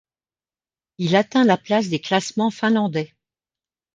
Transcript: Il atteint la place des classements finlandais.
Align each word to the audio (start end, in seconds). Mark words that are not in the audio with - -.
Il 0.97 1.15
atteint 1.15 1.43
la 1.45 1.57
place 1.57 1.89
des 1.89 2.01
classements 2.01 2.49
finlandais. 2.49 3.13